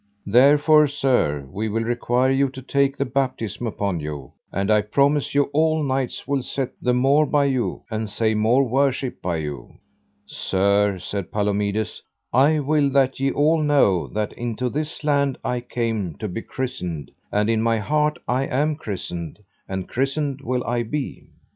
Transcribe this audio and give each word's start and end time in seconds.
Therefore, 0.25 0.87
sir, 0.87 1.47
we 1.51 1.69
will 1.69 1.83
require 1.83 2.31
you 2.31 2.49
to 2.57 2.61
take 2.63 2.97
the 2.97 3.05
baptism 3.05 3.67
upon 3.67 3.99
you, 3.99 4.31
and 4.51 4.71
I 4.71 4.81
promise 4.81 5.35
you 5.35 5.43
all 5.53 5.83
knights 5.83 6.27
will 6.27 6.41
set 6.41 6.71
the 6.81 6.95
more 6.95 7.27
by 7.27 7.45
you, 7.45 7.83
and 7.91 8.09
say 8.09 8.33
more 8.33 8.63
worship 8.67 9.21
by 9.21 9.35
you. 9.37 9.75
Sir, 10.25 10.97
said 10.97 11.31
Palomides, 11.31 12.01
I 12.33 12.57
will 12.61 12.89
that 12.89 13.19
ye 13.19 13.29
all 13.31 13.61
know 13.61 14.07
that 14.07 14.33
into 14.33 14.69
this 14.71 15.03
land 15.03 15.37
I 15.43 15.59
came 15.59 16.15
to 16.15 16.27
be 16.27 16.41
christened, 16.41 17.11
and 17.31 17.47
in 17.47 17.61
my 17.61 17.77
heart 17.77 18.17
I 18.27 18.47
am 18.47 18.77
christened 18.77 19.37
and 19.69 19.87
christened 19.87 20.41
will 20.41 20.63
I 20.63 20.81
be. 20.81 21.27